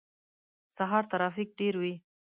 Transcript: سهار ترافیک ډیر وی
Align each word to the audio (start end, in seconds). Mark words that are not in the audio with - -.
سهار 0.75 1.03
ترافیک 1.11 1.49
ډیر 1.59 1.73
وی 1.81 1.93